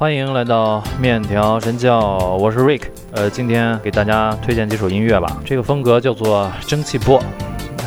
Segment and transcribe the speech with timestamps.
[0.00, 2.84] 欢迎来到面条神教，我是 Rick。
[3.12, 5.36] 呃，今天给大家推荐几首音乐吧。
[5.44, 7.22] 这个风格叫做蒸汽波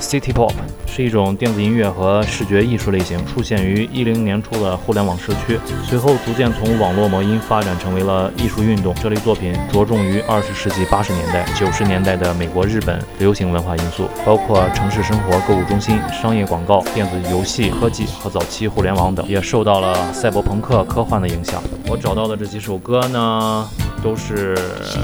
[0.04, 0.54] City Pop。
[0.86, 8.94] 是一种电子音乐和视觉艺术类型，出现于一零年初的互联网社区，随后逐渐从网络魔音发展成为了艺术运动。
[9.02, 21.60] 这类作品着重于二十世纪八十年代、九十年代的美国、日本流行文化因素，包括城市生活、购物中心、商业广告、电子游戏、科技和早期互联网等，也受到了赛博朋克、科幻的影响。
[21.90, 23.68] 我找到的这几首歌呢，
[24.04, 24.54] 都是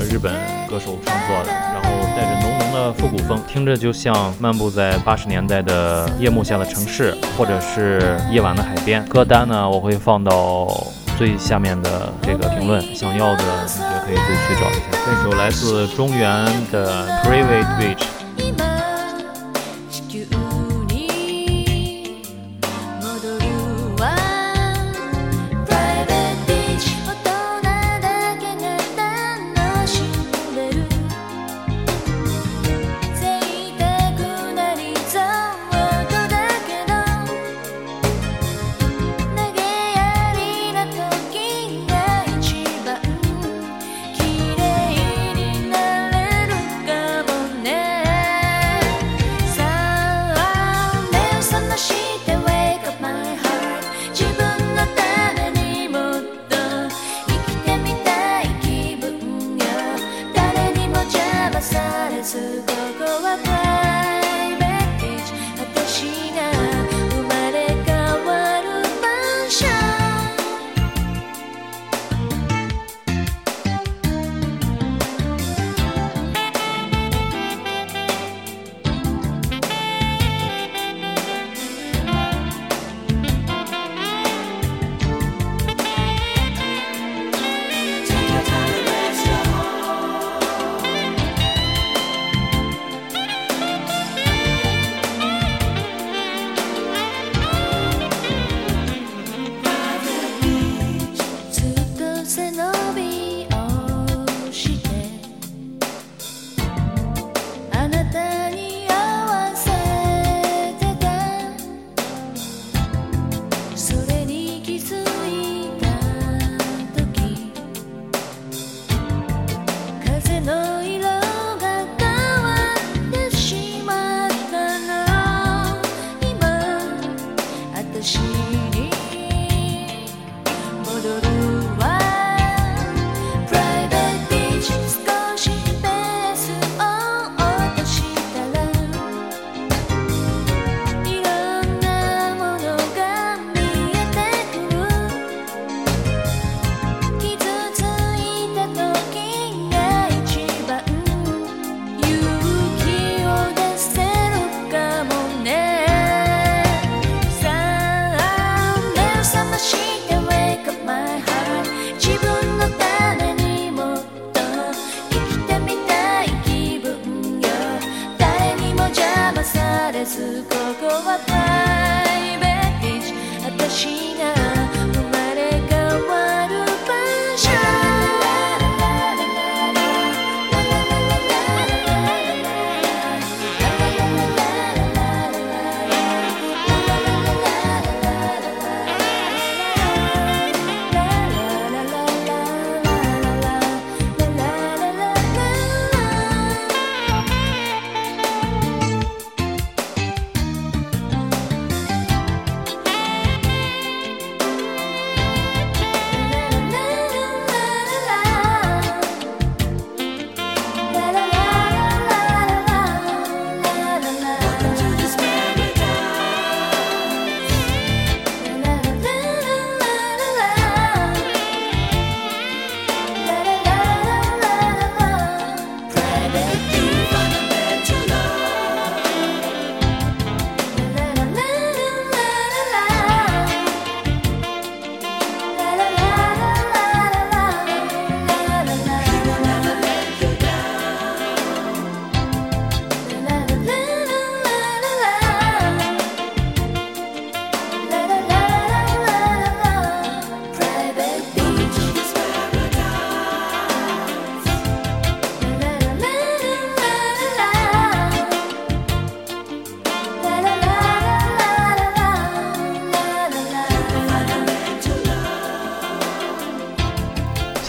[0.07, 0.31] 日本
[0.69, 6.09] 歌手创作的，然后带着的复古风，听着就像漫步在八十年代的。
[6.19, 9.03] 夜幕下的城市，或者是夜晚的海边。
[9.05, 10.67] 歌单呢，我会放到
[11.17, 14.99] 最下面的这个评论，想要的同学可以自己去找一下。
[15.05, 18.18] 这首来自中原的 Private Beach。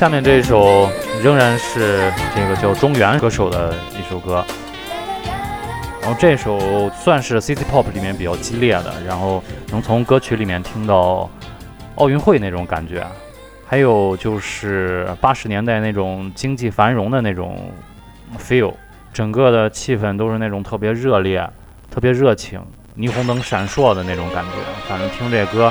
[0.01, 0.91] 下面这一首
[1.23, 4.43] 仍然是这个叫中原歌手的一首歌，
[6.01, 11.29] 然后这首算是 City Pop 里面比较激烈的，然后能从歌曲里面听到
[11.97, 13.07] 奥运会那种感觉，
[13.67, 17.71] 还有就是八十年代那种经济繁荣的那种
[18.39, 18.73] feel，
[19.13, 21.47] 整个的气氛都是那种特别热烈、
[21.91, 22.59] 特别热情、
[22.97, 24.53] 霓虹灯闪烁的那种感觉，
[24.89, 25.71] 反正听这歌。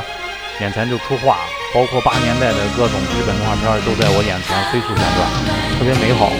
[0.61, 1.37] 眼前就出画，
[1.73, 5.29] 包括八年代的各种日本动画片都在我眼前飞速旋转，
[5.77, 6.31] 特别美好。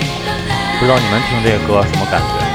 [0.80, 2.49] 不知道你们听这个歌什么感觉？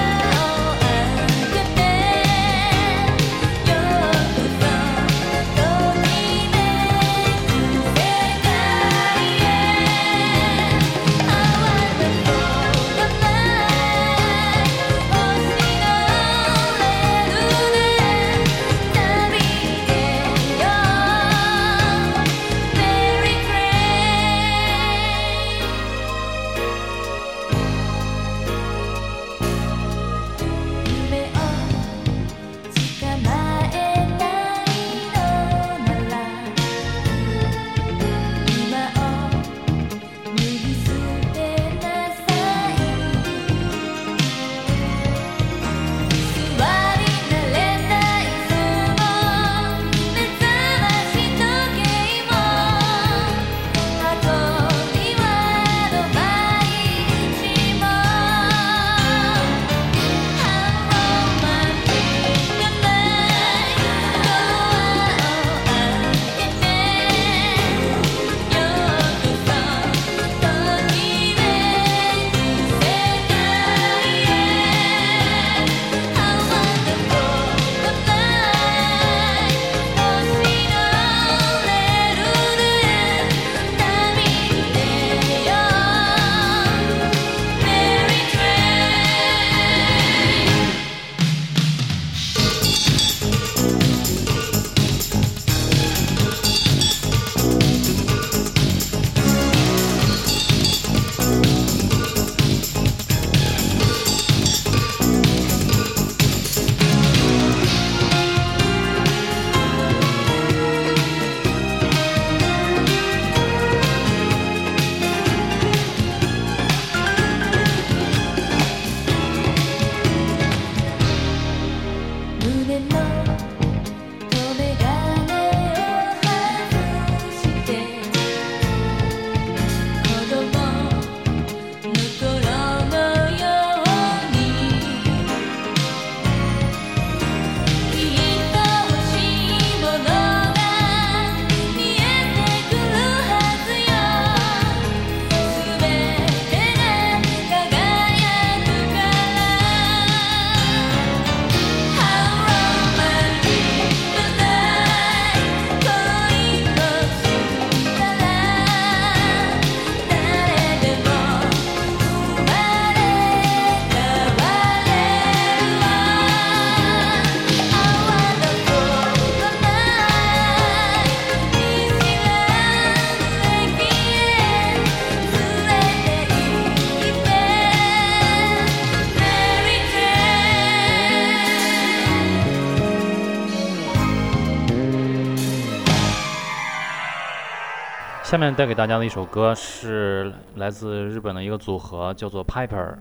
[188.35, 192.95] 下面带给大家的一首歌是来自日本的一个组合，叫做 Piper。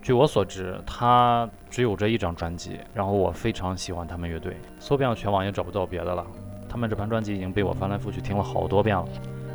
[0.00, 6.24] 据我所知，他只有这一张专辑，然后我非常喜欢他们乐队，搜遍了全网也找不到别的了。
[6.68, 9.04] 他们这盘专辑已经被我翻来覆去听了好多遍了。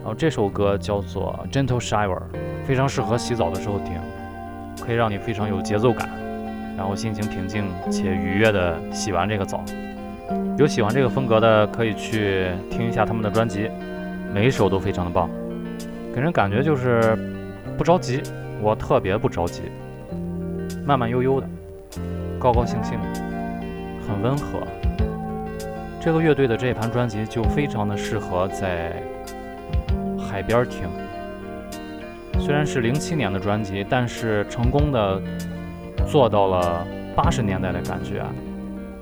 [0.02, 2.22] 然后这首歌叫做 Gentle Shower，
[2.66, 3.94] 非常适合洗澡的时候听，
[4.86, 6.10] 可以让你非常有节奏感，
[6.76, 9.64] 然后心情平静且愉悦的洗完这个澡。
[10.58, 13.72] 有喜欢这个风格的，可以去听一下他们的专辑。
[14.36, 15.30] 每一首都非常的棒，
[16.14, 17.18] 给人感觉就是
[17.78, 18.22] 不着急，
[18.62, 19.62] 我特别不着急，
[20.86, 21.48] 慢慢悠悠的，
[22.38, 23.08] 高高兴兴的，
[24.06, 24.60] 很温和。
[26.02, 29.02] 这个乐队的这一盘专辑就非常的适合在
[30.20, 30.82] 海边听。
[32.38, 35.22] 虽然是零七年的专辑，但是成功的
[36.06, 38.22] 做到了八十年代的感觉，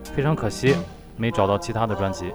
[0.04, 0.76] 非常可惜
[1.18, 2.32] 没找到其他的专辑。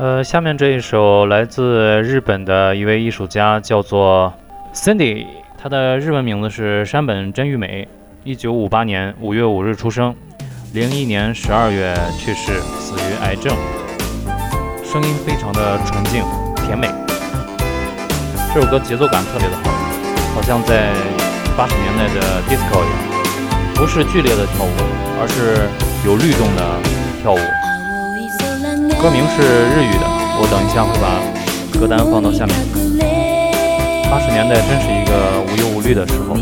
[0.00, 4.32] 呃，下面这一首来自日本的一位艺术家，叫做
[4.72, 5.26] Cindy，
[5.58, 7.86] 他的日文名字是山本真玉美，
[8.24, 10.16] 一九五八年五月五日出生，
[10.72, 13.54] 零一年十二月去世，死于癌症。
[14.82, 16.24] 声音非常的纯净
[16.64, 16.88] 甜美，
[18.54, 19.70] 这首歌节奏感特别的好，
[20.34, 20.94] 好像在
[21.58, 24.70] 八十年代的 disco 一样，不是剧烈的跳舞，
[25.20, 25.68] 而是
[26.08, 26.62] 有律动的
[27.20, 27.59] 跳舞。
[29.00, 30.04] 歌名是日语的，
[30.36, 32.54] 我等一下会把歌单放到下面。
[34.10, 36.36] 八十年代真是一个无忧无虑的时候。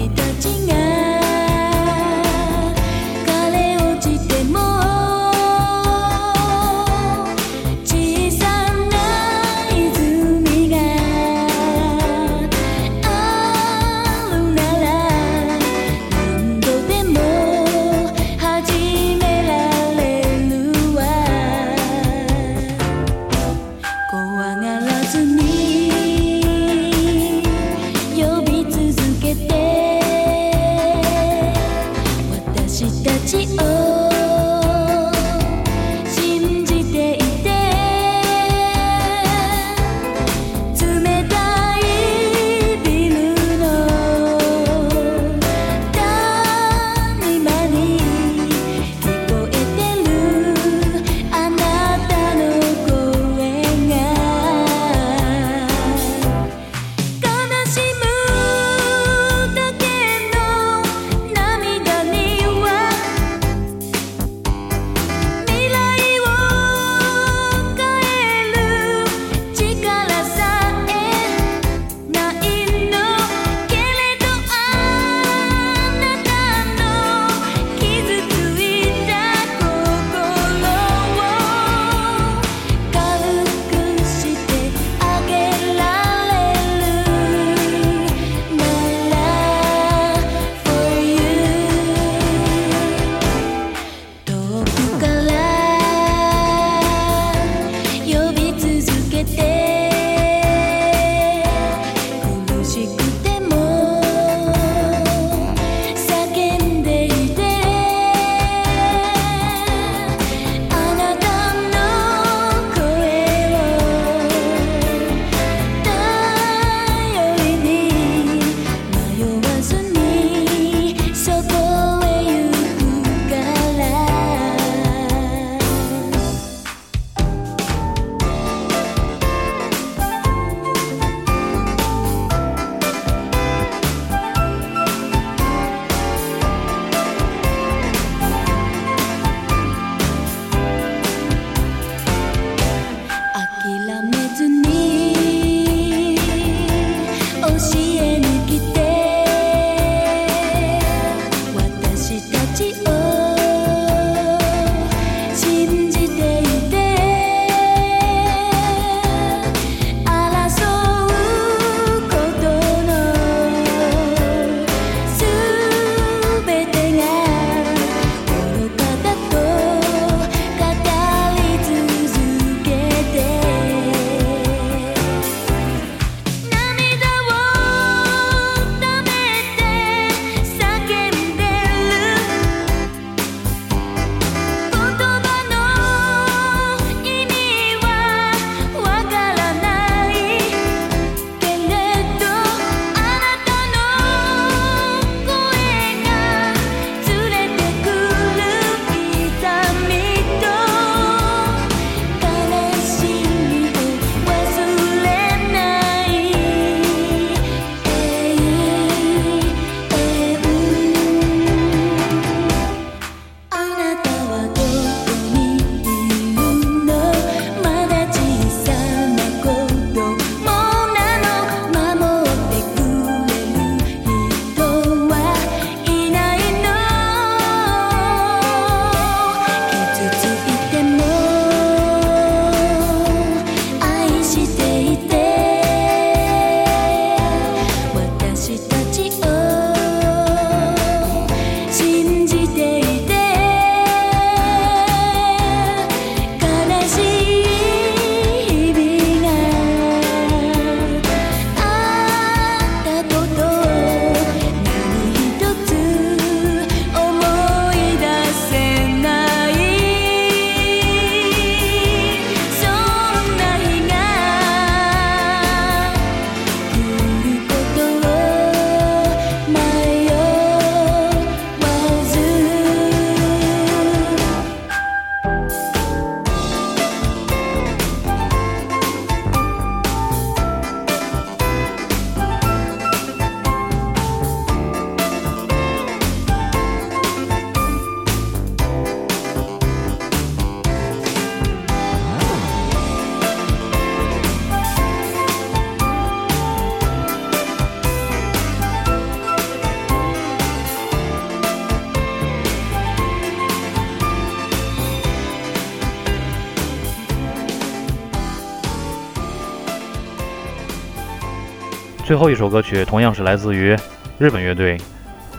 [312.08, 313.76] 最后一首歌曲同样是来自于
[314.16, 314.78] 日本乐队，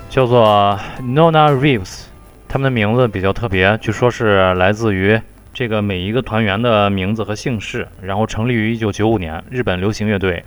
[0.07, 2.01] 叫做 Nona Reeves。
[2.47, 5.19] 他们的名字比较特别，据说是来自于
[5.51, 10.45] 这个每一个团员的名字和姓氏，然后成立于1995年，日本流行乐队。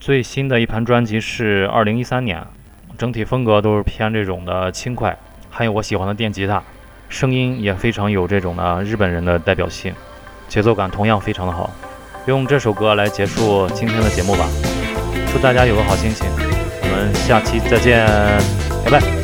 [0.00, 2.44] 最新的一盘专辑是2013年，
[2.98, 5.16] 整体风格都是偏这种的轻快，
[5.48, 6.60] 还有我喜欢的电吉他，
[7.08, 9.94] 声音也非常有这种的日本人的代表性，
[10.48, 11.70] 节奏感同样非常的好。
[12.26, 14.48] 用这首歌来结束今天的节目吧，
[15.32, 16.26] 祝大家有个好心情，
[16.82, 18.06] 我们下期再见，
[18.84, 19.19] 拜拜。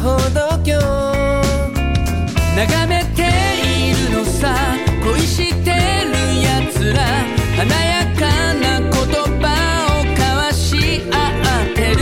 [0.00, 0.72] ないだ歩道橋
[2.56, 3.18] 眺めて
[3.62, 4.54] いるのさ。
[5.04, 6.10] 恋してる
[6.42, 6.98] やつら。
[7.56, 8.20] 華やか
[8.54, 8.90] な言
[9.40, 9.44] 葉
[10.00, 11.14] を交わし合
[11.64, 11.98] ってる。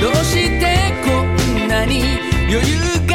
[0.00, 0.62] どうして
[1.04, 2.18] こんなに
[2.50, 2.72] 余裕
[3.06, 3.13] が